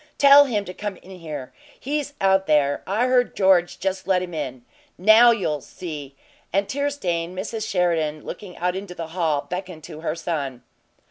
[0.17, 1.53] "Tell him to come in here!
[1.79, 2.81] He's out there.
[2.87, 4.65] I heard George just let him in.
[4.97, 6.15] Now you'll SEE!"
[6.51, 7.69] And tear stained Mrs.
[7.69, 10.63] Sheridan, looking out into the hall, beckoned to her son.